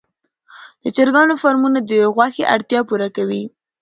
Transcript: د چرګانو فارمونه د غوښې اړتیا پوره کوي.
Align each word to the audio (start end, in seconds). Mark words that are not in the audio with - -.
د 0.83 0.85
چرګانو 0.95 1.33
فارمونه 1.41 1.79
د 1.89 1.91
غوښې 2.15 2.43
اړتیا 2.55 2.79
پوره 2.87 3.09
کوي. 3.15 3.43